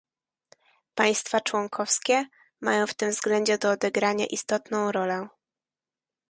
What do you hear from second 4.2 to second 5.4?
istotną rolę